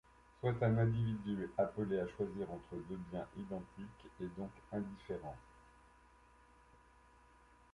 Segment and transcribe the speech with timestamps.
[0.39, 5.37] Soit un individu appelé à choisir entre deux biens identiques, et donc indifférents.